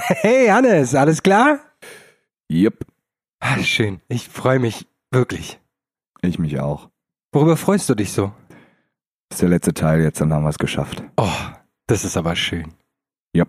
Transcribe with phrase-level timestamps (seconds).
[0.22, 1.60] Hey Hannes, alles klar?
[2.50, 2.84] Yep,
[3.40, 4.00] Ah, schön.
[4.08, 5.58] Ich freue mich wirklich.
[6.22, 6.88] ich mich auch.
[7.32, 8.32] Worüber freust du dich so?
[9.30, 11.02] Das ist der letzte Teil, jetzt dann haben wir es geschafft.
[11.16, 11.28] Oh,
[11.86, 12.74] das ist aber schön.
[13.36, 13.48] Yep.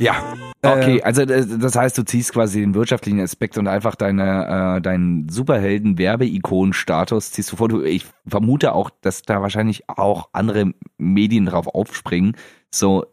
[0.00, 0.34] Ja.
[0.62, 4.78] Okay, Äh, also äh, das heißt, du ziehst quasi den wirtschaftlichen Aspekt und einfach deine,
[4.78, 7.68] äh, deinen Superhelden-Werbeikon-Status ziehst du vor.
[7.68, 12.36] Du, ich vermute auch, dass da wahrscheinlich auch andere Medien drauf aufspringen.
[12.74, 13.06] So,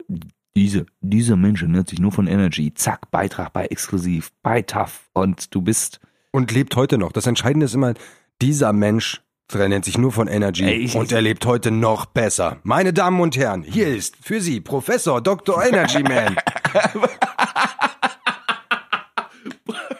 [0.56, 2.72] diese, dieser Mensch ernährt sich nur von Energy.
[2.74, 6.00] Zack, Beitrag bei Exklusiv, bei TAF und du bist
[6.32, 7.12] und lebt heute noch.
[7.12, 7.92] Das Entscheidende ist immer,
[8.40, 12.56] dieser Mensch ernährt sich nur von Energy Ey, ich- und er lebt heute noch besser.
[12.62, 15.62] Meine Damen und Herren, hier ist für Sie Professor Dr.
[15.62, 16.36] Energy Man.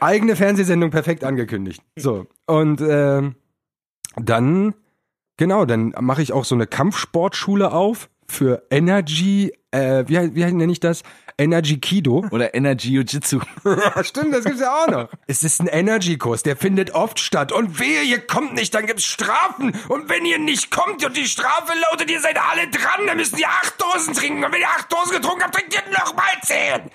[0.00, 1.82] Eigene Fernsehsendung perfekt angekündigt.
[1.96, 3.36] So, und ähm,
[4.16, 4.74] dann,
[5.36, 10.72] genau, dann mache ich auch so eine Kampfsportschule auf für Energy, äh, wie, wie nenne
[10.72, 11.02] ich das?
[11.38, 12.24] Energy Kido.
[12.30, 13.40] oder Energy Jiu-Jitsu.
[14.02, 15.08] Stimmt, das gibt's ja auch noch.
[15.26, 17.52] Es ist ein Energy-Kurs, der findet oft statt.
[17.52, 19.74] Und wehe, ihr kommt nicht, dann gibt's Strafen.
[19.88, 23.38] Und wenn ihr nicht kommt und die Strafe lautet, ihr seid alle dran, dann müsst
[23.38, 24.44] ihr acht Dosen trinken.
[24.44, 26.90] Und wenn ihr acht Dosen getrunken habt, trinkt ihr nochmal zehn.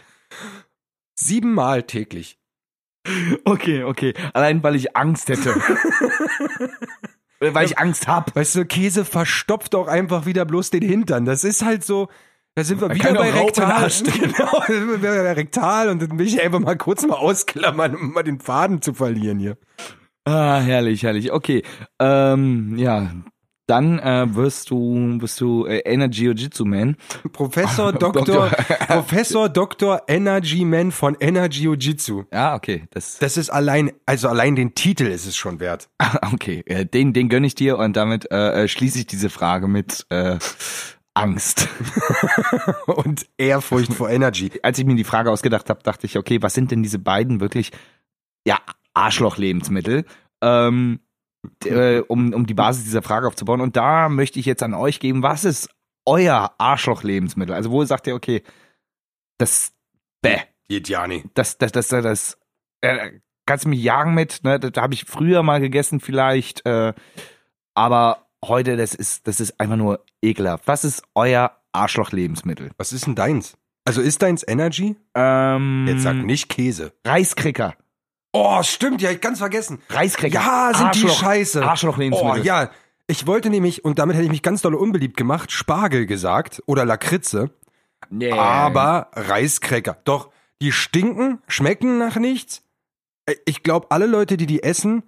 [1.16, 2.39] Siebenmal täglich.
[3.45, 4.14] Okay, okay.
[4.33, 5.55] Allein weil ich Angst hätte.
[7.42, 8.36] Oder weil ich Angst hab.
[8.36, 11.25] Weißt du, Käse verstopft auch einfach wieder bloß den Hintern.
[11.25, 12.08] Das ist halt so.
[12.53, 13.89] Da sind wir Man wieder kann bei Rektal.
[14.20, 15.89] Genau, da sind wir wieder bei Rektal.
[15.89, 19.39] Und dann will ich einfach mal kurz mal ausklammern, um mal den Faden zu verlieren
[19.39, 19.58] hier.
[20.25, 21.31] Ah, herrlich, herrlich.
[21.31, 21.64] Okay.
[22.00, 23.11] Ähm, ja.
[23.72, 26.97] Dann äh, wirst du, wirst du äh, Energy Jiu-Jitsu Man.
[27.31, 28.50] Professor Dr.
[28.88, 30.02] Professor Dr.
[30.09, 32.25] Energy Man von Energy Jiu-Jitsu.
[32.33, 32.83] Ja, okay.
[32.89, 35.88] Das, Das ist allein, also allein den Titel ist es schon wert.
[36.33, 36.64] okay.
[36.66, 40.05] Äh, Den, den gönn ich dir und damit äh, äh, schließe ich diese Frage mit
[40.09, 40.38] äh,
[41.14, 41.69] Angst.
[42.88, 44.52] Und Ehrfurcht vor Energy.
[44.64, 47.39] Als ich mir die Frage ausgedacht habe, dachte ich, okay, was sind denn diese beiden
[47.39, 47.72] wirklich,
[48.45, 48.59] ja,
[48.94, 50.03] Arschloch-Lebensmittel?
[50.42, 50.99] Ähm,
[51.66, 53.61] äh, um, um die Basis dieser Frage aufzubauen.
[53.61, 55.70] Und da möchte ich jetzt an euch geben, was ist
[56.05, 57.54] euer Arschloch-Lebensmittel?
[57.55, 58.43] Also wo sagt ihr, okay,
[59.38, 59.73] das,
[60.21, 61.26] bäh, Geht ja nicht.
[61.33, 62.38] das, das, das, das, das
[62.82, 64.60] äh, kannst du mich jagen mit, ne?
[64.60, 66.93] Das habe ich früher mal gegessen vielleicht, äh,
[67.73, 70.67] aber heute, das ist, das ist einfach nur ekelhaft.
[70.67, 72.71] Was ist euer Arschloch-Lebensmittel?
[72.77, 73.58] Was ist denn deins?
[73.86, 74.95] Also ist deins Energy?
[75.15, 76.94] Ähm, Jetzt sag nicht Käse.
[77.05, 77.76] Reiskräcker.
[78.33, 79.81] Oh, stimmt, ja, ich ganz vergessen.
[79.89, 80.36] Reiskräcker.
[80.39, 81.59] Ja, sind die Arschloch- scheiße.
[81.61, 82.45] Oh, Arschloch-Lebensmittel.
[82.45, 82.69] ja.
[83.08, 86.86] Ich wollte nämlich, und damit hätte ich mich ganz doll unbeliebt gemacht, Spargel gesagt oder
[86.86, 87.49] Lakritze,
[88.09, 88.31] Nee.
[88.31, 89.97] aber Reiskräcker.
[90.05, 90.30] Doch,
[90.61, 92.64] die stinken, schmecken nach nichts.
[93.25, 95.03] Äh, Ich glaube, alle Leute, die die essen,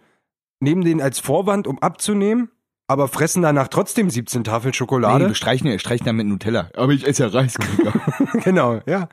[0.60, 2.50] nehmen den als Vorwand, um abzunehmen,
[2.88, 5.28] aber fressen danach trotzdem 17 Tafeln Nee, Schokolade.
[5.28, 6.70] wir streichen, wir streichen da mit Nutella.
[6.76, 7.94] Aber ich esse ja Reiskräcker.
[8.44, 9.08] genau, ja.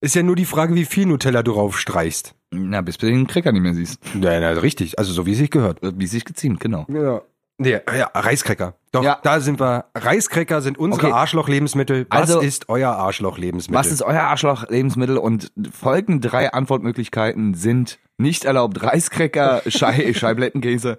[0.00, 2.34] Ist ja nur die Frage, wie viel Nutella du raufstreichst.
[2.52, 4.00] Na, bis du den Cracker nicht mehr siehst.
[4.20, 4.98] Ja, na, richtig.
[4.98, 5.78] Also so wie es sich gehört.
[5.82, 6.86] Wie sich geziemt, genau.
[6.88, 7.22] Ja.
[7.58, 8.74] Nee, ja, Reiskräcker.
[8.90, 9.18] Doch, Ja.
[9.22, 9.84] da sind wir.
[9.94, 11.12] Reiskräcker sind unsere Okay.
[11.14, 12.06] Arschloch-Lebensmittel.
[12.08, 13.78] Was Also- ist euer Arschloch-Lebensmittel?
[13.78, 15.18] Was ist euer Arschloch-Lebensmittel?
[15.18, 18.82] Und folgende drei Antwortmöglichkeiten sind nicht erlaubt.
[18.82, 20.96] Reiskräcker, Schei Scheiblettenkäse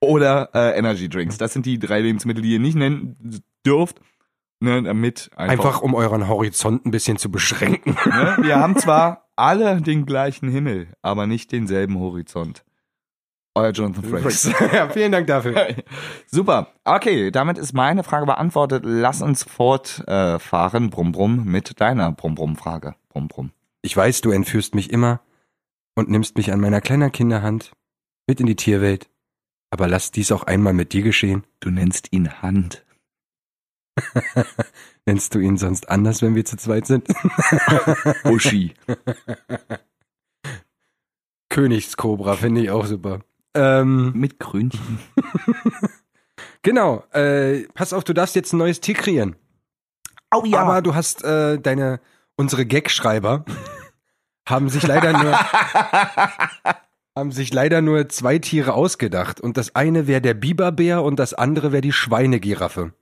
[0.00, 1.38] oder äh, Energy Drinks.
[1.38, 3.16] Das sind die drei Lebensmittel, die ihr nicht nennen
[3.64, 4.00] dürft.
[4.62, 7.96] Ne, damit einfach, Einfach um euren Horizont ein bisschen zu beschränken.
[8.06, 8.36] ne?
[8.42, 12.64] Wir haben zwar alle den gleichen Himmel, aber nicht denselben Horizont.
[13.56, 14.48] Euer Jonathan Frakes.
[14.72, 15.74] ja, vielen Dank dafür.
[16.26, 16.68] Super.
[16.84, 18.84] Okay, damit ist meine Frage beantwortet.
[18.86, 22.94] Lass uns fortfahren, äh, brumm brumm, mit deiner brumm brumm Frage.
[23.08, 23.50] Brumm brumm.
[23.82, 25.22] Ich weiß, du entführst mich immer
[25.96, 27.72] und nimmst mich an meiner kleinen Kinderhand
[28.28, 29.10] mit in die Tierwelt.
[29.70, 31.42] Aber lass dies auch einmal mit dir geschehen.
[31.58, 32.84] Du nennst ihn Hand.
[35.06, 37.08] Nennst du ihn sonst anders, wenn wir zu zweit sind?
[38.24, 38.74] Uschi.
[41.48, 43.20] Königskobra finde ich auch super.
[43.54, 44.98] Ähm, mit Krönchen.
[46.62, 47.04] genau.
[47.12, 49.36] Äh, pass auf, du darfst jetzt ein neues Tier kreieren.
[50.34, 52.00] Oh Aber du hast äh, deine
[52.36, 53.44] unsere Gagschreiber
[54.48, 55.38] haben sich leider nur
[57.14, 61.34] haben sich leider nur zwei Tiere ausgedacht und das eine wäre der Biberbär und das
[61.34, 62.94] andere wäre die Schweinegiraffe.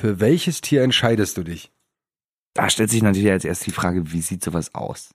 [0.00, 1.70] Für welches Tier entscheidest du dich?
[2.54, 5.10] da stellt sich natürlich als erstes die Frage, wie sieht sowas aus?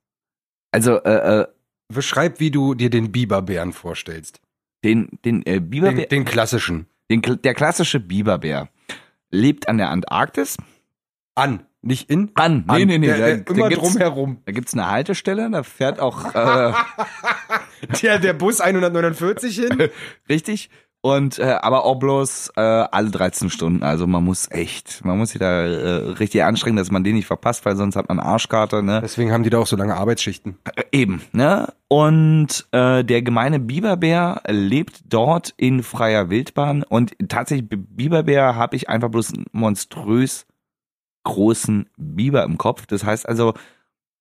[0.71, 1.47] Also, äh, äh,
[1.89, 4.39] Beschreib, wie du dir den Biberbären vorstellst.
[4.85, 6.88] den, den äh, Biberbär, Den, den klassischen.
[7.12, 8.69] den, der klassische Biberbär
[9.30, 10.56] lebt an der Antarktis.
[11.35, 12.31] An, nicht in.
[12.35, 12.77] An, An.
[12.77, 13.07] nee, nee, nee.
[13.07, 14.38] Der, da, der, da immer gibt's, drumherum.
[14.45, 16.74] da gibt's eine Haltestelle, da fährt auch, äh,
[18.01, 19.89] Der, der Bus 149 hin.
[20.30, 20.69] richtig.
[21.06, 23.84] Und äh, aber auch bloß äh, alle 13 Stunden.
[23.84, 27.26] Also man muss echt, man muss sich da äh, richtig anstrengen, dass man den nicht
[27.28, 29.02] verpasst, weil sonst hat man Arschkarte, ne?
[29.04, 30.60] Deswegen haben die da auch so lange Arbeitsschichten.
[30.64, 31.74] Äh, eben, ne?
[31.90, 38.88] Und äh, der gemeine Biberbär lebt dort in freier Wildbahn und tatsächlich Biberbär habe ich
[38.88, 40.46] einfach bloß einen monströs
[41.26, 42.86] großen Biber im Kopf.
[42.86, 43.56] Das heißt also,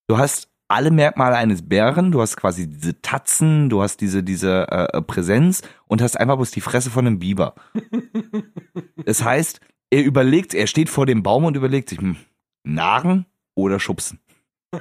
[0.09, 4.67] du hast alle Merkmale eines Bären, du hast quasi diese Tatzen, du hast diese diese
[4.71, 7.55] äh, Präsenz und hast einfach bloß die Fresse von einem Biber.
[9.05, 9.61] das heißt,
[9.91, 12.17] er überlegt, er steht vor dem Baum und überlegt sich, hm,
[12.65, 14.19] nagen oder schubsen.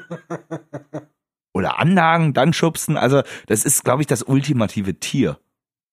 [1.53, 2.95] oder annagen, dann schubsen.
[2.97, 5.37] Also das ist, glaube ich, das ultimative Tier.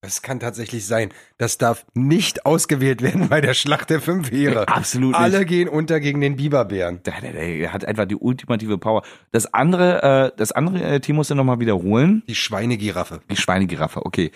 [0.01, 1.09] Das kann tatsächlich sein.
[1.37, 4.67] Das darf nicht ausgewählt werden bei der Schlacht der fünf Heere.
[4.69, 5.19] Absolut nicht.
[5.19, 7.03] Alle gehen unter gegen den Biberbären.
[7.03, 9.03] Der, der, der hat einfach die ultimative Power.
[9.31, 12.23] Das andere, äh, das andere äh, Team musst du nochmal wiederholen.
[12.29, 13.21] Die Schweinegiraffe.
[13.29, 14.31] Die Schweinegiraffe, okay.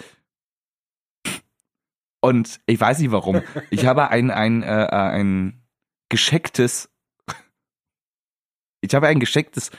[2.19, 3.42] Und ich weiß nicht warum.
[3.69, 5.62] Ich habe ein, ein, äh, ein
[6.10, 6.89] geschecktes,
[8.81, 9.71] ich habe ein geschecktes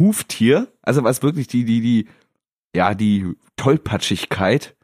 [0.00, 2.08] Huftier, also was wirklich die, die, die,
[2.74, 4.74] ja, die Tollpatschigkeit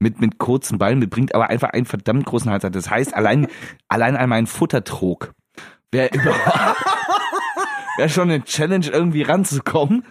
[0.00, 2.74] mit, mit kurzen Beinen mitbringt, aber einfach einen verdammt großen Hals hat.
[2.74, 3.46] Das heißt, allein,
[3.88, 5.34] allein an meinen Futtertrog
[5.92, 6.84] wäre überhaupt,
[7.96, 10.04] wäre schon eine Challenge, irgendwie ranzukommen.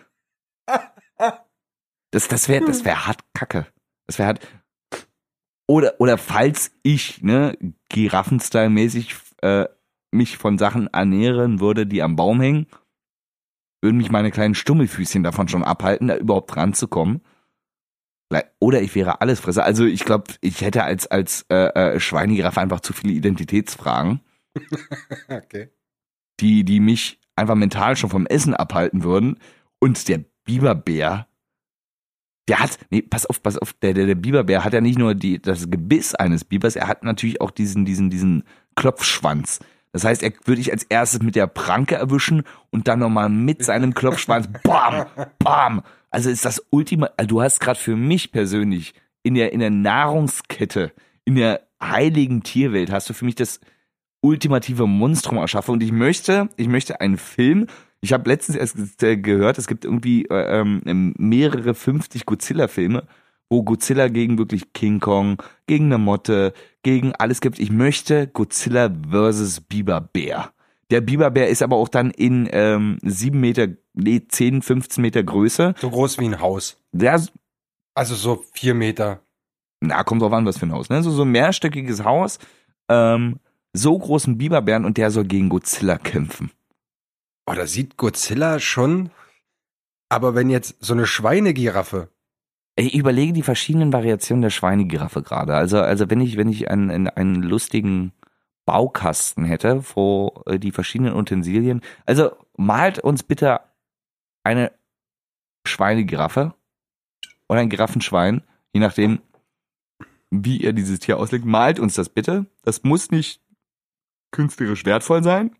[2.11, 3.67] Das, das wäre, das wäre hart kacke.
[4.07, 4.47] Das wäre hart.
[5.67, 7.57] Oder, oder falls ich, ne,
[7.91, 9.65] Giraffenstyle-mäßig, äh,
[10.11, 12.65] mich von Sachen ernähren würde, die am Baum hängen,
[13.81, 17.21] würden mich meine kleinen Stummelfüßchen davon schon abhalten, da überhaupt ranzukommen.
[18.59, 19.63] Oder ich wäre Allesfresser.
[19.63, 24.21] Also ich glaube, ich hätte als, als äh, äh, Schweinegiraffe einfach zu viele Identitätsfragen.
[25.29, 25.69] okay.
[26.39, 29.39] Die, die mich einfach mental schon vom Essen abhalten würden.
[29.79, 31.27] Und der Biberbär,
[32.47, 35.15] der hat, nee, pass auf, pass auf, der, der, der Biberbär hat ja nicht nur
[35.15, 38.43] die, das Gebiss eines Bibers, er hat natürlich auch diesen, diesen, diesen
[38.75, 39.59] Klopfschwanz.
[39.91, 43.63] Das heißt, er würde ich als erstes mit der Pranke erwischen und dann nochmal mit
[43.63, 45.05] seinem Klopfschwanz, bam,
[45.39, 45.83] bam.
[46.11, 49.69] Also ist das Ultima, also du hast gerade für mich persönlich in der, in der
[49.69, 50.91] Nahrungskette,
[51.25, 53.59] in der heiligen Tierwelt, hast du für mich das
[54.21, 55.73] ultimative Monstrum erschaffen.
[55.73, 57.67] Und ich möchte, ich möchte einen Film,
[58.01, 63.03] ich habe letztens erst gehört, es gibt irgendwie äh, ähm, mehrere 50 Godzilla-Filme,
[63.49, 66.53] wo Godzilla gegen wirklich King Kong, gegen eine Motte,
[66.83, 67.59] gegen alles gibt.
[67.59, 70.53] Ich möchte Godzilla versus Biberbär.
[70.91, 75.75] Der Biberbär ist aber auch dann in ähm, sieben Meter, nee, 10, 15 Meter Größe.
[75.77, 76.77] So groß wie ein Haus.
[76.91, 77.21] Der,
[77.93, 79.21] Also so vier Meter.
[79.81, 81.03] na, kommt drauf an, was für ein Haus, ne?
[81.03, 82.39] So, so ein mehrstöckiges Haus,
[82.89, 83.39] ähm,
[83.73, 86.51] so großen Biberbären und der soll gegen Godzilla kämpfen.
[87.45, 89.11] Oh, da sieht Godzilla schon.
[90.09, 92.09] Aber wenn jetzt so eine Schweinegiraffe.
[92.75, 95.53] Ich überlege die verschiedenen Variationen der Schweinegiraffe gerade.
[95.55, 98.13] Also, also wenn ich, wenn ich einen, einen, einen lustigen
[98.69, 101.81] Baukasten hätte, wo äh, die verschiedenen Utensilien.
[102.05, 103.61] Also malt uns bitte
[104.43, 104.71] eine
[105.65, 106.53] Schweinegiraffe
[107.47, 109.23] oder ein Giraffenschwein, je nachdem,
[110.29, 111.45] wie ihr dieses Tier auslegt.
[111.45, 112.45] Malt uns das bitte.
[112.61, 113.41] Das muss nicht
[114.29, 115.55] künstlerisch wertvoll sein.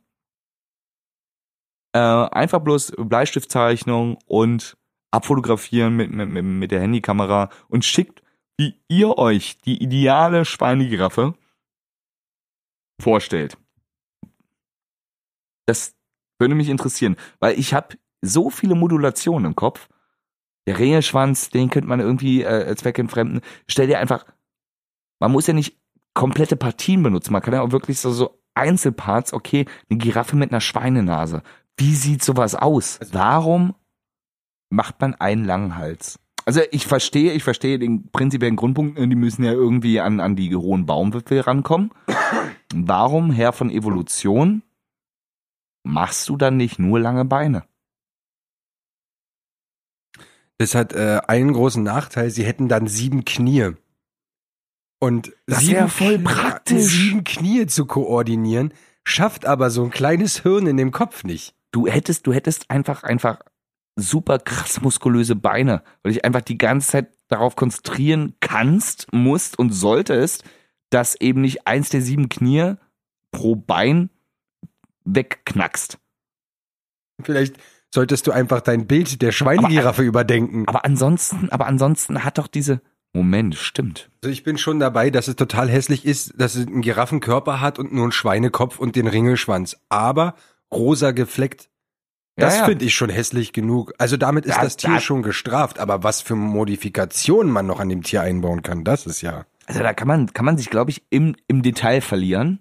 [1.93, 4.77] Äh, einfach bloß Bleistiftzeichnung und
[5.09, 8.21] abfotografieren mit, mit, mit, der Handykamera und schickt,
[8.59, 11.33] wie ihr euch die ideale Schweinegiraffe
[12.99, 13.57] vorstellt.
[15.65, 15.95] Das
[16.39, 19.87] würde mich interessieren, weil ich habe so viele Modulationen im Kopf.
[20.67, 23.41] Der Reheschwanz, den könnte man irgendwie äh, zweckentfremden.
[23.67, 24.25] Stell dir einfach,
[25.19, 25.77] man muss ja nicht
[26.13, 30.51] komplette Partien benutzen, man kann ja auch wirklich so, so Einzelparts, okay, eine Giraffe mit
[30.51, 31.43] einer Schweinenase.
[31.77, 32.99] Wie sieht sowas aus?
[33.11, 33.75] Warum
[34.69, 36.19] macht man einen langen Hals?
[36.49, 40.55] Also ich verstehe, ich verstehe den prinzipiellen Grundpunkt, die müssen ja irgendwie an, an die
[40.55, 41.91] hohen Baumwipfel rankommen.
[42.73, 44.63] Warum, Herr von Evolution,
[45.83, 47.65] machst du dann nicht nur lange Beine?
[50.57, 53.73] Das hat äh, einen großen Nachteil, sie hätten dann sieben Knie.
[54.99, 56.81] Und Das sieben voll praktisch.
[56.81, 61.53] Sieben Knie zu koordinieren, schafft aber so ein kleines Hirn in dem Kopf nicht.
[61.69, 63.41] Du hättest, du hättest einfach, einfach
[63.99, 69.71] super krass muskulöse Beine, weil dich einfach die ganze Zeit darauf konzentrieren kannst, musst und
[69.71, 70.43] solltest,
[70.89, 72.75] dass eben nicht eins der sieben Knie
[73.31, 74.09] pro Bein
[75.05, 75.99] wegknackst.
[77.21, 77.57] Vielleicht
[77.93, 80.67] solltest du einfach dein Bild der Schweinegiraffe überdenken.
[80.67, 82.81] Aber ansonsten, aber ansonsten hat doch diese,
[83.13, 84.09] Moment, stimmt.
[84.21, 87.79] Also ich bin schon dabei, dass es total hässlich ist, dass es einen Giraffenkörper hat
[87.79, 89.77] und nur einen Schweinekopf und den Ringelschwanz.
[89.89, 90.35] Aber
[90.71, 91.69] rosa gefleckt,
[92.39, 92.65] das Ja, ja.
[92.67, 93.93] finde ich schon hässlich genug.
[93.97, 95.79] Also damit ist Da- das Tier da- schon gestraft.
[95.79, 99.45] Aber was für Modifikationen man noch an dem Tier einbauen kann, das ist ja.
[99.67, 102.59] Also da kann man, kann man sich, glaube ich, im, im Detail verlieren.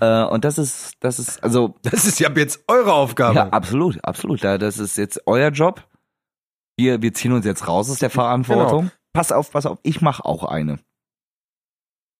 [0.00, 3.36] Äh, und das ist, das ist, also, Das ist ja jetzt eure Aufgabe.
[3.36, 4.42] ja, absolut, absolut.
[4.42, 5.84] Da- Das ist jetzt euer Job.
[6.76, 8.90] Wir, wir ziehen uns jetzt raus aus der Verantwortung.
[9.12, 10.78] Pass auf, pass auf, ich mache auch eine.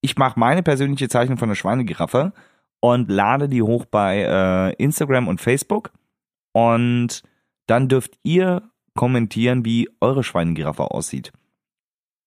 [0.01, 2.33] Ich mache meine persönliche Zeichnung von der Schweinegiraffe
[2.81, 5.91] und lade die hoch bei äh, Instagram und Facebook.
[6.59, 7.23] Und
[7.67, 11.33] dann dürft ihr kommentieren, wie eure Schweinegiraffe aussieht.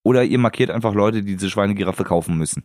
[0.03, 2.63] Oder ihr markiert einfach Leute, die diese Schweinegiraffe kaufen müssen.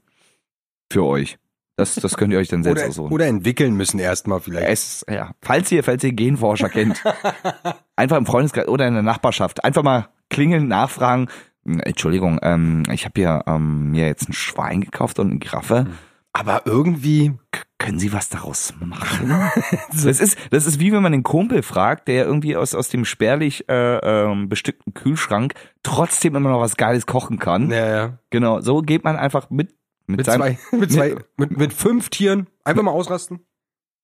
[0.90, 1.38] Für euch.
[1.76, 3.12] Das, das könnt ihr euch dann selbst oder, aussuchen.
[3.12, 4.68] oder entwickeln müssen erstmal vielleicht.
[4.68, 7.02] Es, ja, falls ihr, falls ihr Genforscher kennt,
[7.96, 11.28] einfach im Freundeskreis oder in der Nachbarschaft, einfach mal klingeln, nachfragen.
[11.64, 15.88] Entschuldigung, ähm, ich habe hier ähm, mir jetzt ein Schwein gekauft und eine Giraffe.
[16.32, 17.32] Aber irgendwie,
[17.78, 19.28] können Sie was daraus machen?
[19.92, 23.04] das ist, das ist wie wenn man den Kumpel fragt, der irgendwie aus aus dem
[23.04, 27.68] spärlich äh, ähm, bestückten Kühlschrank trotzdem immer noch was Geiles kochen kann.
[27.68, 29.74] naja, Genau, so geht man einfach mit
[30.06, 33.40] mit, mit seinem zwei, mit zwei, mit, mit fünf Tieren einfach mal ausrasten.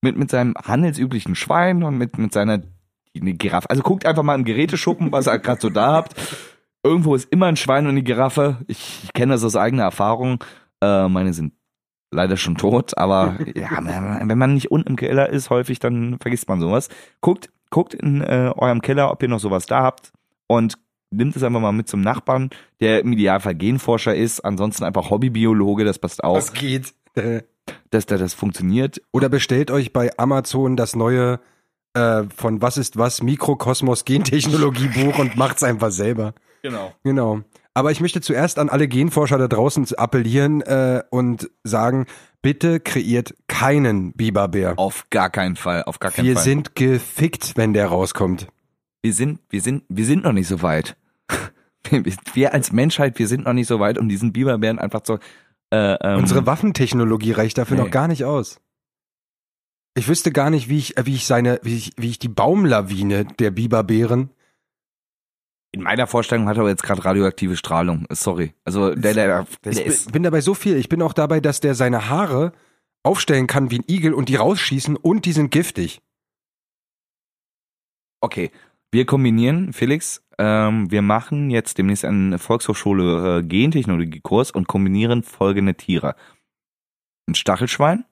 [0.02, 2.62] mit, mit seinem handelsüblichen Schwein und mit, mit seiner
[3.14, 3.68] eine Giraffe.
[3.68, 6.14] Also guckt einfach mal im Geräteschuppen, was ihr gerade so da habt.
[6.82, 8.58] Irgendwo ist immer ein Schwein und eine Giraffe.
[8.66, 10.42] Ich, ich kenne das aus eigener Erfahrung.
[10.80, 11.52] Äh, meine sind
[12.12, 16.48] leider schon tot, aber ja, wenn man nicht unten im Keller ist, häufig, dann vergisst
[16.48, 16.88] man sowas.
[17.20, 20.12] Guckt, guckt in äh, eurem Keller, ob ihr noch sowas da habt
[20.46, 20.78] und
[21.10, 22.50] nimmt es einfach mal mit zum Nachbarn,
[22.80, 26.94] der im Idealfall Genforscher ist, ansonsten einfach Hobbybiologe, das passt auch, Was geht?
[27.90, 29.00] Dass da das funktioniert.
[29.12, 31.38] Oder bestellt euch bei Amazon das neue
[31.94, 36.34] äh, von Was ist was Mikrokosmos Gentechnologie Buch und macht's einfach selber.
[36.62, 36.92] Genau.
[37.04, 37.42] Genau.
[37.74, 42.06] Aber ich möchte zuerst an alle Genforscher da draußen appellieren äh, und sagen,
[42.42, 44.74] bitte kreiert keinen Biberbär.
[44.78, 46.42] Auf gar keinen Fall, auf gar keinen Wir Fall.
[46.44, 48.48] sind gefickt, wenn der rauskommt.
[49.02, 50.96] wir sind, wir sind, wir sind noch nicht so weit.
[51.90, 55.14] Wir, wir als Menschheit, wir sind noch nicht so weit, um diesen Biberbären einfach zu.
[55.70, 57.82] Äh, ähm, Unsere Waffentechnologie reicht dafür Nee.
[57.82, 58.60] noch gar nicht aus.
[59.94, 62.28] Ich wüsste gar nicht, wie ich, äh, wie ich seine, wie ich, wie ich die
[62.28, 64.30] Baumlawine der Biberbären.
[65.72, 68.06] In meiner Vorstellung hat er aber jetzt gerade radioaktive Strahlung.
[68.10, 68.54] Sorry.
[68.64, 70.04] Also der, der, der, Ich ist.
[70.06, 70.76] bin, bin dabei so viel.
[70.76, 72.52] Ich bin auch dabei, dass der seine Haare
[73.02, 76.00] aufstellen kann wie ein Igel und die rausschießen und die sind giftig.
[78.20, 78.50] Okay.
[78.94, 85.74] Wir kombinieren, Felix, ähm, wir machen jetzt demnächst einen Volkshochschule äh, Gentechnologiekurs und kombinieren folgende
[85.74, 86.14] Tiere.
[87.26, 88.04] Ein Stachelschwein,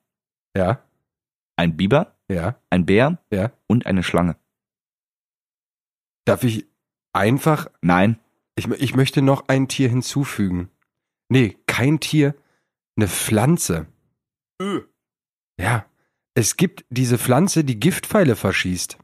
[0.57, 0.83] Ja,
[1.57, 3.53] ein Biber, ja, ein Bär ja.
[3.67, 4.37] und eine Schlange.
[6.25, 6.67] Darf ich
[7.13, 8.19] einfach, Nein.
[8.57, 10.71] ich, ich möchte noch ein Tier hinzufügen.
[11.29, 12.35] Nee, kein Tier,
[12.97, 13.87] eine Pflanze.
[15.59, 15.87] Ja,
[16.35, 18.99] es gibt diese Pflanze, die Giftpfeile verschießt.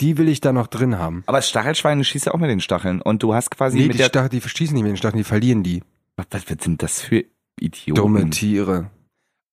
[0.00, 1.22] Die will ich da noch drin haben.
[1.26, 3.98] Aber Stachelschweine schießt ja auch mit den Stacheln und du hast quasi Nee, mit die,
[3.98, 5.82] der Stachel, die verschießen nicht mit den Stacheln, die verlieren die.
[6.16, 7.24] Was, was sind das für
[7.60, 8.00] Idioten?
[8.00, 8.90] Dumme Tiere.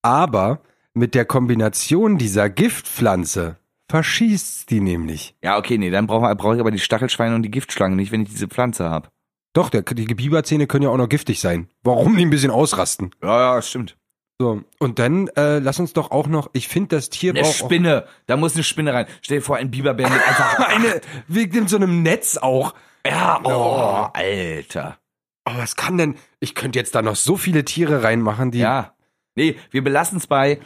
[0.01, 0.61] Aber
[0.93, 3.57] mit der Kombination dieser Giftpflanze
[3.91, 5.35] verschießt die nämlich.
[5.43, 8.23] Ja, okay, nee, dann brauche brauch ich aber die Stachelschweine und die Giftschlange nicht, wenn
[8.23, 9.09] ich diese Pflanze habe.
[9.53, 11.67] Doch, der, die Biberzähne können ja auch noch giftig sein.
[11.83, 13.13] Warum die ein bisschen ausrasten?
[13.21, 13.97] Ja, ja, stimmt.
[14.39, 17.57] So, und dann äh, lass uns doch auch noch, ich finde, das Tier Eine braucht
[17.57, 19.05] Spinne, da muss eine Spinne rein.
[19.21, 22.73] Stell dir vor, ein Biberbär mit einfach eine, wegen so einem Netz auch.
[23.05, 24.97] Ja, oh, Alter.
[25.43, 28.95] Aber was kann denn, ich könnte jetzt da noch so viele Tiere reinmachen, die, Ja.
[29.35, 30.59] Nee, wir belassen es bei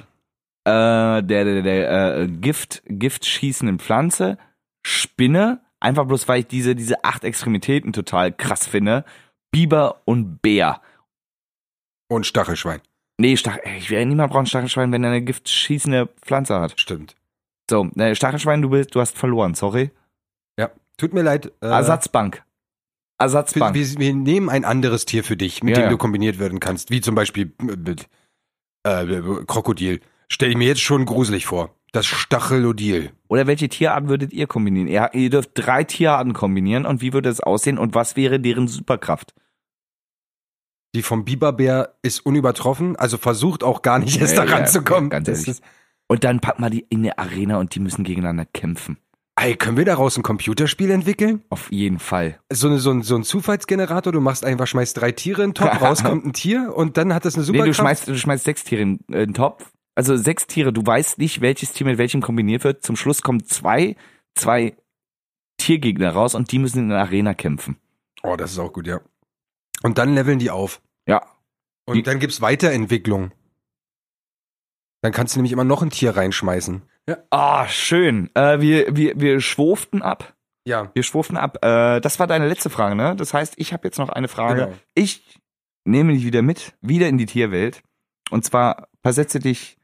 [0.65, 4.37] äh, der, der, der äh, Gift, Gift schießenden Pflanze,
[4.85, 9.05] Spinne, einfach bloß, weil ich diese, diese acht Extremitäten total krass finde,
[9.51, 10.81] Biber und Bär.
[12.09, 12.81] und Stachelschwein.
[13.17, 16.79] Nee, Stach ich werde niemand brauchen Stachelschwein, wenn er eine giftschießende Pflanze hat.
[16.79, 17.15] Stimmt.
[17.69, 19.91] So, äh, Stachelschwein, du bist, du hast verloren, sorry.
[20.59, 21.47] Ja, tut mir leid.
[21.61, 22.35] Äh, Ersatzbank.
[22.37, 22.43] wir,
[23.19, 23.73] Ersatzbank.
[23.75, 25.89] wir, wir nehmen ein anderes Tier für dich, mit Ja, dem ja.
[25.91, 28.07] du kombiniert werden kannst, wie zum Beispiel mit
[28.83, 29.05] äh,
[29.47, 30.01] Krokodil.
[30.27, 31.75] Stell ich mir jetzt schon gruselig vor.
[31.91, 33.11] Das Stachelodil.
[33.29, 34.87] Oder welche Tierarten würdet ihr kombinieren?
[34.87, 38.67] Ihr, ihr dürft drei Tierarten kombinieren und wie würde es aussehen und was wäre deren
[38.67, 39.33] Superkraft?
[40.93, 45.19] Die vom Biberbär ist unübertroffen, also versucht auch gar nicht erst Ja, da ja, ja,
[45.19, 45.47] Das ehrlich.
[45.47, 45.63] ist-
[46.07, 48.97] Und dann packt man die in eine Arena und die müssen gegeneinander kämpfen.
[49.37, 51.43] Ey, können wir daraus ein Computerspiel entwickeln?
[51.49, 52.39] Auf jeden Fall.
[52.53, 55.55] So, eine, so, ein, so ein Zufallsgenerator, du machst einfach, schmeißt drei Tiere in den
[55.55, 57.67] Topf, raus kommt ein Tier und dann hat das eine Nee, Superkraft.
[57.69, 59.71] du schmeißt, du schmeißt sechs Tiere in, in den Topf.
[59.95, 62.83] Also sechs Tiere, du weißt nicht, welches Tier mit welchem kombiniert wird.
[62.83, 63.95] Zum Schluss kommen zwei,
[64.35, 64.75] zwei
[65.57, 67.77] Tiergegner raus und die müssen in der Arena kämpfen.
[68.23, 68.99] oh, das ist auch gut, ja.
[69.83, 70.81] Und dann leveln die auf.
[71.07, 71.25] Ja.
[71.85, 73.31] Und Die- dann gibt's Weiterentwicklung.
[75.01, 76.81] Dann kannst du nämlich immer noch ein Tier reinschmeißen.
[77.07, 77.17] Ja.
[77.29, 78.31] Ah, schön.
[78.33, 80.35] Äh, wir, wir, wir schwurften ab.
[80.67, 80.89] Ja.
[80.95, 81.63] Wir schwurften ab.
[81.63, 83.15] Äh, das war deine letzte Frage, ne?
[83.15, 84.65] Das heißt, ich habe jetzt noch eine Frage.
[84.65, 84.77] Genau.
[84.95, 85.39] Ich
[85.85, 87.83] nehme dich wieder mit, wieder in die Tierwelt.
[88.31, 89.77] Und zwar versetze dich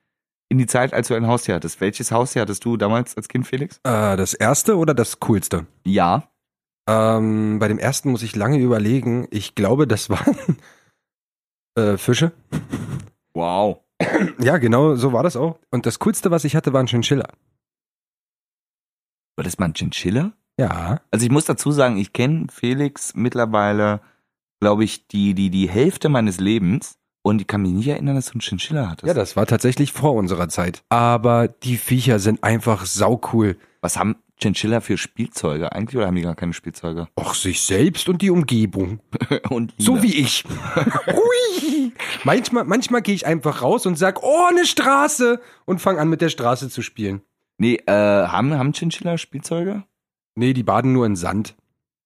[0.52, 1.80] in die Zeit, als du ein Haustier hattest.
[1.80, 3.78] Welches Haustier hattest du damals als Kind, Felix?
[3.84, 5.66] Äh, das erste oder das coolste?
[5.86, 6.30] Ja.
[6.90, 9.30] Ähm, bei dem ersten muss ich lange überlegen.
[9.32, 10.58] Ich glaube, das waren
[11.76, 12.34] äh, Fische.
[13.34, 13.80] Wow.
[14.40, 15.58] Ja, genau, so war das auch.
[15.70, 17.30] Und das coolste, was ich hatte, war ein Chinchilla.
[19.38, 20.34] War das mal ein Chinchilla?
[20.60, 21.00] Ja.
[21.12, 24.02] Also ich muss dazu sagen, ich kenne Felix mittlerweile,
[24.60, 26.98] glaube ich, die, die, die Hälfte meines Lebens.
[27.24, 29.08] Und ich kann mich nicht erinnern, dass du einen Chinchilla hattest.
[29.08, 30.82] Ja, das war tatsächlich vor unserer Zeit.
[30.90, 33.58] Aber die Viecher sind einfach saucool.
[33.82, 37.08] Was haben Chinchilla für Spielzeuge eigentlich oder haben die gar keine Spielzeuge?
[37.20, 39.00] Och, sich selbst und die Umgebung.
[39.50, 40.44] Und So wie ich.
[41.08, 41.92] Hui.
[42.24, 46.22] Manchmal, manchmal gehe ich einfach raus und sag, oh, eine Straße und fange an mit
[46.22, 47.22] der Straße zu spielen.
[47.58, 49.84] Nee, äh, haben, haben Chinchilla Spielzeuge?
[50.36, 51.56] Nee, die baden nur in Sand.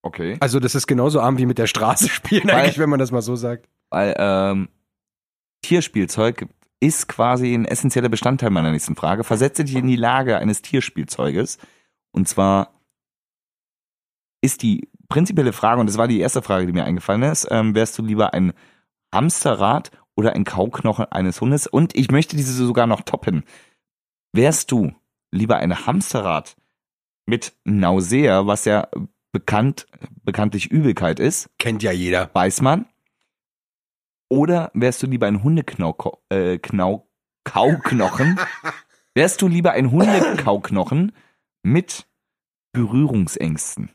[0.01, 0.37] Okay.
[0.39, 3.11] Also das ist genauso arm wie mit der Straße spielen Weil- eigentlich, wenn man das
[3.11, 3.67] mal so sagt.
[3.89, 4.67] Weil ähm,
[5.65, 6.47] Tierspielzeug
[6.79, 9.23] ist quasi ein essentieller Bestandteil meiner nächsten Frage.
[9.23, 11.57] Versetze dich in die Lage eines Tierspielzeuges.
[12.11, 12.73] Und zwar
[14.41, 17.73] ist die prinzipielle Frage, und das war die erste Frage, die mir eingefallen ist, ähm,
[17.73, 18.53] wärst du lieber ein
[19.13, 21.65] Hamsterrad oder ein Kauknochen eines Hundes?
[21.65, 23.43] Und ich möchte diese sogar noch toppen.
[24.33, 24.93] Wärst du
[25.31, 26.55] lieber ein Hamsterrad
[27.25, 28.87] mit Nausea, was ja
[29.31, 29.87] bekannt,
[30.23, 32.29] bekanntlich Übelkeit ist, Kennt ja jeder.
[32.33, 32.85] weiß man.
[34.29, 37.07] Oder wärst du lieber ein Hundeknau äh, Knau
[37.43, 38.39] Kauknochen?
[39.13, 41.11] wärst du lieber ein Hundekauknochen
[41.63, 42.07] mit
[42.73, 43.91] Berührungsängsten?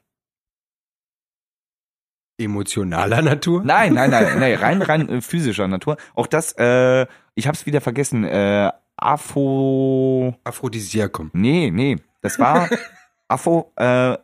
[2.39, 3.63] Emotionaler Natur?
[3.65, 5.97] Nein, nein, nein, nein, rein, rein äh, physischer Natur.
[6.15, 8.25] Auch das, äh, ich hab's wieder vergessen.
[8.25, 11.31] Äh, Apho, Aphrodisiakum.
[11.33, 12.69] nee, nee, das war
[13.29, 14.17] Apho, äh,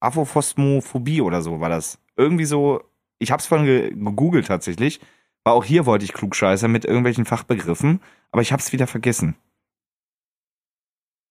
[0.00, 1.98] Aphosmophobie oder so war das.
[2.16, 2.82] Irgendwie so,
[3.18, 5.00] ich hab's vorhin ge gegoogelt tatsächlich.
[5.44, 9.36] War auch hier wollte ich klugscheißer mit irgendwelchen Fachbegriffen, aber ich hab's wieder vergessen.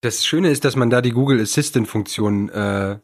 [0.02, 3.00] Das Schöne ist, dass man da die Google Assistant Funktion äh,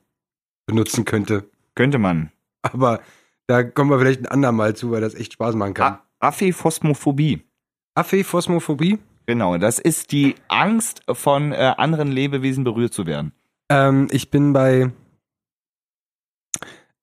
[0.66, 1.50] benutzen könnte.
[1.76, 2.32] Könnte man.
[2.62, 3.02] Aber
[3.48, 6.00] da kommen wir vielleicht ein andermal zu, weil das echt Spaß machen kann.
[6.20, 7.44] A Aphosmophobie.
[7.96, 9.00] Aphäphosmophobie?
[9.26, 13.34] Genau, das ist die Angst von äh, anderen Lebewesen berührt zu werden.
[13.70, 14.92] Ähm, ich bin bei.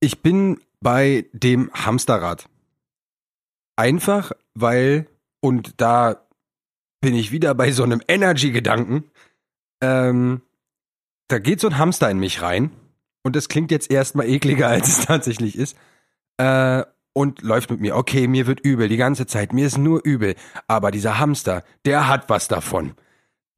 [0.01, 2.49] Ich bin bei dem Hamsterrad.
[3.83, 5.09] Einfach, weil,
[5.41, 6.25] und da
[7.01, 9.11] bin ich wieder bei so einem Energy-Gedanken.
[9.81, 10.43] Ähm,
[11.27, 12.71] da geht so ein Hamster in mich rein.
[13.25, 15.77] Und das klingt jetzt erstmal ekliger, als es tatsächlich ist.
[16.37, 17.97] Äh, und läuft mit mir.
[17.97, 19.53] Okay, mir wird übel die ganze Zeit.
[19.53, 20.37] Mir ist nur übel.
[20.69, 22.95] Aber dieser Hamster, der hat was davon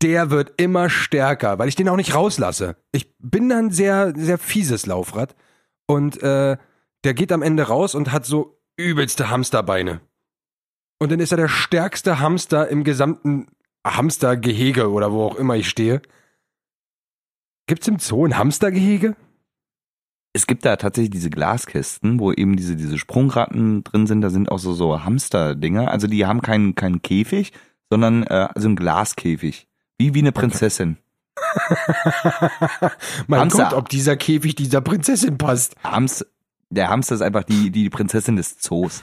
[0.05, 2.77] der wird immer stärker, weil ich den auch nicht rauslasse.
[2.93, 5.35] Ich bin dann sehr, sehr fieses Laufrad
[5.87, 6.59] und äh,
[7.05, 10.01] der geht am Ende raus und hat so übelste Hamsterbeine.
[10.98, 13.46] Und dann ist er der stärkste Hamster im gesamten
[13.87, 16.00] Hamstergehege oder wo auch immer ich stehe.
[17.66, 19.16] Gibt's im Zoo ein Hamstergehege?
[20.33, 24.20] Es gibt da tatsächlich diese Glaskisten, wo eben diese, diese Sprungratten drin sind.
[24.20, 25.90] Da sind auch so, so Hamster-Dinger.
[25.90, 27.52] Also die haben keinen, keinen Käfig,
[27.88, 29.68] sondern äh, also ein Glaskäfig.
[29.96, 30.98] Wie, wie eine Prinzessin.
[33.26, 33.64] Mal Hamster.
[33.64, 35.76] guckt, ob dieser Käfig dieser Prinzessin passt.
[35.85, 36.26] Hamster,
[36.75, 39.03] der Hamster ist einfach die, die Prinzessin des Zoos.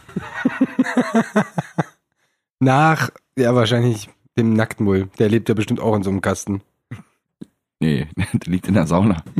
[2.59, 5.09] Nach, ja, wahrscheinlich dem Nacktmull.
[5.19, 6.61] Der lebt ja bestimmt auch in so einem Kasten.
[7.79, 9.23] Nee, der liegt in der Sauna.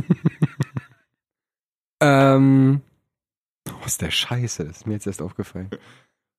[2.04, 2.80] Ähm.
[3.84, 5.70] Was der Scheiße, ist mir jetzt erst aufgefallen.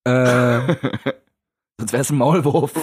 [0.03, 0.75] Äh,
[1.77, 2.73] Sonst wär's ein Maulwurf.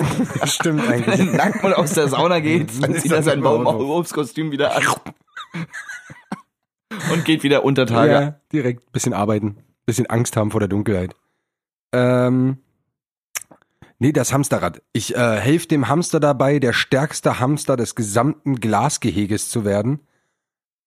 [0.44, 1.20] stimmt Wenn eigentlich.
[1.20, 3.74] ein Nacktmull aus der Sauna geht, dann Ist zieht er das sein ein Maulwurf.
[3.74, 4.82] Maulwurfskostüm wieder an.
[7.12, 8.12] Und geht wieder unter Tage.
[8.12, 9.56] Ja, direkt bisschen arbeiten.
[9.86, 11.14] Bisschen Angst haben vor der Dunkelheit.
[11.92, 12.58] Ähm.
[13.98, 14.80] Nee, das Hamsterrad.
[14.94, 20.00] Ich äh, helfe dem Hamster dabei, der stärkste Hamster des gesamten Glasgeheges zu werden.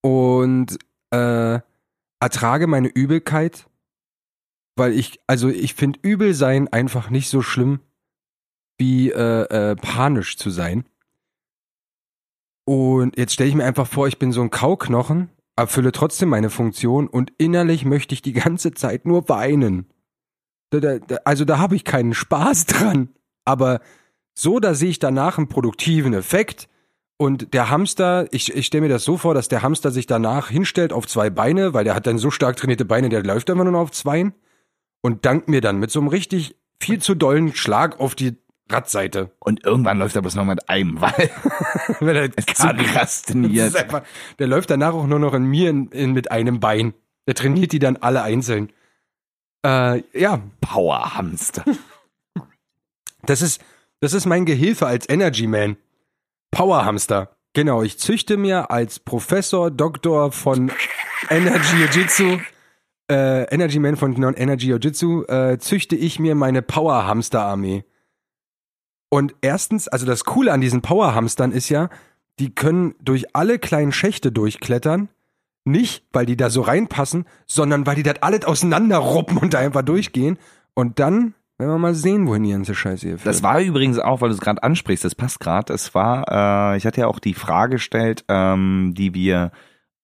[0.02, 0.80] Und
[1.12, 1.60] äh,
[2.20, 3.68] ertrage meine Übelkeit,
[4.76, 7.82] weil ich, also ich finde übel sein einfach nicht so schlimm,
[8.78, 10.86] wie äh, äh, panisch zu sein.
[12.66, 16.50] Und jetzt stelle ich mir einfach vor, ich bin so ein Kauknochen, erfülle trotzdem meine
[16.50, 19.88] Funktion und innerlich möchte ich die ganze Zeit nur weinen.
[20.72, 23.10] Da, da, da, also da habe ich keinen Spaß dran.
[23.46, 23.82] Aber
[24.34, 26.70] so, da sehe ich danach einen produktiven Effekt.
[27.18, 30.50] Und der Hamster, ich, ich stelle mir das so vor, dass der Hamster sich danach
[30.50, 33.64] hinstellt auf zwei Beine, weil der hat dann so stark trainierte Beine, der läuft einfach
[33.64, 34.34] nur noch auf zweien
[35.02, 38.36] und dankt mir dann mit so einem richtig viel zu dollen Schlag auf die
[38.70, 39.32] Radseite.
[39.40, 41.30] Und irgendwann läuft er bloß noch mit einem, weil
[42.00, 43.76] Wenn er so krass trainiert.
[43.76, 44.04] einfach,
[44.40, 46.94] der läuft danach auch nur noch in mir in, in, mit einem Bein.
[47.28, 48.72] Der trainiert die dann alle einzeln.
[49.66, 51.64] Äh, ja, Powerhamster.
[53.24, 53.62] das ist,
[54.02, 55.78] das ist mein Gehilfe als Energy Man.
[56.52, 57.36] Powerhamster.
[57.54, 60.72] Genau, ich züchte mir als Professor, Doktor von
[61.30, 62.40] Energy Jiu-Jitsu,
[63.10, 67.86] äh, Energy Man von Non-Energy Jiu-Jitsu, äh, züchte ich mir meine Powerhamster-Armee.
[69.14, 71.90] Und erstens, also das Coole an diesen Powerhamstern ist ja,
[72.40, 75.08] die können durch alle kleinen Schächte durchklettern.
[75.66, 79.84] Nicht, weil die da so reinpassen, sondern weil die das alles auseinanderruppen und da einfach
[79.84, 80.40] durchgehen.
[80.74, 83.28] Und dann werden wir mal sehen, wohin die ganze Scheiße hier führt.
[83.28, 85.72] Das war übrigens auch, weil du es gerade ansprichst, das passt gerade.
[85.72, 89.52] Es war, äh, ich hatte ja auch die Frage gestellt, ähm, die wir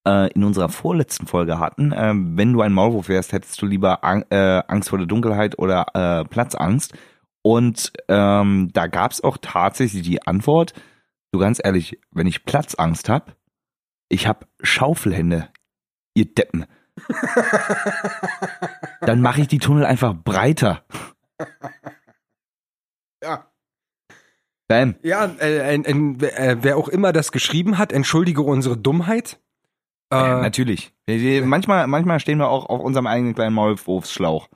[0.07, 1.95] äh, in unserer vorletzten Folge hatten.
[1.97, 5.57] Ähm, wenn du ein Maulwurf wärst, hättest du lieber Ang äh, Angst vor der Dunkelheit
[5.57, 6.93] oder äh, Platzangst?
[7.41, 10.73] Und ähm, da gab es auch tatsächlich die Antwort,
[11.31, 13.35] du ganz ehrlich, wenn ich Platzangst hab,
[14.09, 15.49] ich hab Schaufelhände,
[16.13, 16.65] ihr Deppen.
[19.01, 20.83] Dann mache ich die Tunnel einfach breiter.
[23.23, 23.45] ja.
[24.67, 24.95] Bam.
[25.01, 29.39] Ja, äh, ein, äh, wer auch immer das geschrieben hat, entschuldige unsere Dummheit.
[30.11, 30.93] Äh, natürlich.
[31.43, 34.49] Manchmal, manchmal stehen wir auch auf unserem eigenen kleinen Maulwurfsschlauch.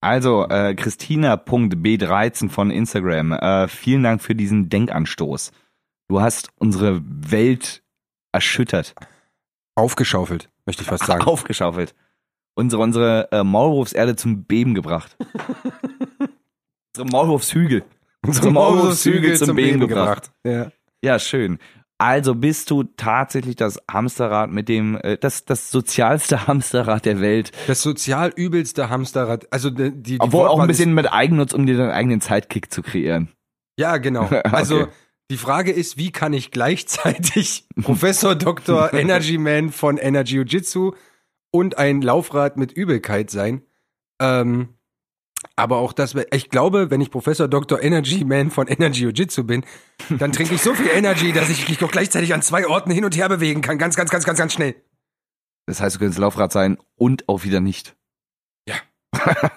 [0.00, 5.52] Also, äh, Christina.b13 von Instagram, äh, vielen Dank für diesen Denkanstoß.
[6.08, 7.82] Du hast unsere Welt
[8.32, 8.94] erschüttert,
[9.74, 11.22] aufgeschaufelt, möchte ich fast sagen.
[11.26, 11.94] aufgeschaufelt.
[12.54, 15.16] Unsere, unsere äh, Maulwurfserde zum Beben gebracht.
[16.96, 17.84] unsere Maulwurfshügel.
[18.26, 20.32] Unsere Maulwurfshügel zum Beben gebracht.
[20.44, 20.72] Ja.
[21.02, 21.58] Ja, schön.
[22.00, 27.52] Also bist du tatsächlich das Hamsterrad mit dem, äh, das, das sozialste Hamsterrad der Welt.
[27.66, 29.52] Das sozial übelste Hamsterrad.
[29.52, 32.20] Also die, die Obwohl auch Wortwahl ein bisschen Ist, mit Eigennutz, um dir deinen eigenen
[32.20, 33.28] Sidekick zu kreieren.
[33.78, 34.30] ja, genau.
[34.44, 34.90] Also Okay.
[35.30, 38.92] die Frage ist, wie kann ich gleichzeitig Professor Dr.
[38.94, 40.92] Energy Man von Energy Jiu-Jitsu
[41.50, 43.62] und ein Laufrad mit Übelkeit sein?
[44.20, 44.70] Ähm,
[45.56, 47.82] aber auch das, ich glaube, wenn ich Professor Dr.
[47.82, 49.64] Energy Man von Energy Jiu-Jitsu bin,
[50.10, 53.04] dann trinke ich so viel Energy, dass ich mich doch gleichzeitig an zwei Orten hin
[53.04, 53.78] und her bewegen kann.
[53.78, 54.74] Ganz, ganz, ganz, ganz, ganz schnell.
[55.66, 57.96] Das heißt, du könntest Laufrad sein und auch wieder nicht.
[58.68, 58.76] Ja.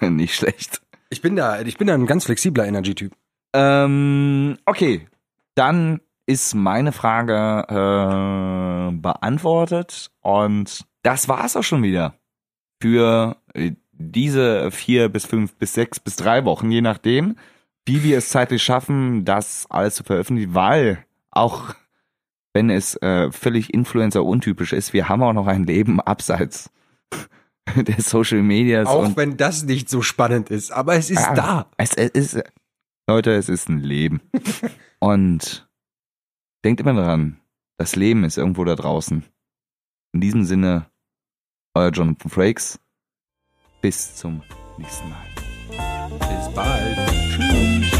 [0.08, 0.82] nicht schlecht.
[1.10, 3.12] Ich bin da, ich bin da ein ganz flexibler Energy-Typ.
[3.54, 5.06] Ähm, okay.
[5.54, 12.18] Dann ist meine Frage äh, beantwortet und das war's auch schon wieder
[12.80, 13.72] für äh,
[14.04, 17.36] diese vier bis fünf bis sechs bis drei Wochen, je nachdem,
[17.86, 21.74] wie wir es zeitlich schaffen, das alles zu veröffentlichen, weil auch
[22.54, 26.70] wenn es äh, völlig Influencer-untypisch ist, wir haben auch noch ein Leben abseits
[27.76, 31.34] der Social Medias Auch wenn das nicht so spannend ist, aber es ist Ja.
[31.34, 31.66] da.
[31.76, 32.42] es, es ist,
[33.08, 34.20] Leute, es ist ein Leben.
[35.00, 35.68] Und
[36.64, 37.40] denkt immer daran,
[37.76, 39.24] das Leben ist irgendwo da draußen.
[40.12, 40.86] In diesem Sinne,
[41.74, 42.78] euer Jonathan Frakes.
[43.84, 44.40] Bis zum
[44.78, 45.26] nächsten Mal.
[46.18, 46.96] Bis bald.
[47.36, 47.92] Tschüss.